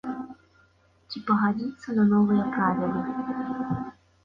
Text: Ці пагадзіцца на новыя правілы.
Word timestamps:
Ці 1.09 1.21
пагадзіцца 1.27 1.95
на 1.99 2.03
новыя 2.15 2.49
правілы. 2.57 3.07